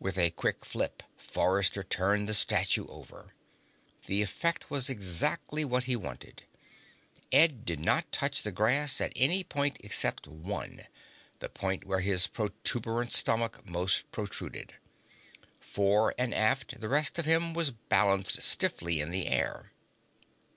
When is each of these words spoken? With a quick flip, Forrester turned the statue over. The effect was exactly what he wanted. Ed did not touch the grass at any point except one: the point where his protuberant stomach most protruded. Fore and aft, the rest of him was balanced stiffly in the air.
With 0.00 0.18
a 0.18 0.30
quick 0.32 0.64
flip, 0.64 1.04
Forrester 1.16 1.84
turned 1.84 2.28
the 2.28 2.34
statue 2.34 2.84
over. 2.88 3.32
The 4.06 4.20
effect 4.20 4.72
was 4.72 4.90
exactly 4.90 5.64
what 5.64 5.84
he 5.84 5.94
wanted. 5.94 6.42
Ed 7.30 7.64
did 7.64 7.78
not 7.78 8.10
touch 8.10 8.42
the 8.42 8.50
grass 8.50 9.00
at 9.00 9.12
any 9.14 9.44
point 9.44 9.76
except 9.78 10.26
one: 10.26 10.88
the 11.38 11.48
point 11.48 11.84
where 11.84 12.00
his 12.00 12.26
protuberant 12.26 13.12
stomach 13.12 13.64
most 13.64 14.10
protruded. 14.10 14.74
Fore 15.60 16.12
and 16.18 16.34
aft, 16.34 16.80
the 16.80 16.88
rest 16.88 17.16
of 17.16 17.24
him 17.24 17.54
was 17.54 17.70
balanced 17.70 18.42
stiffly 18.42 19.00
in 19.00 19.12
the 19.12 19.28
air. 19.28 19.70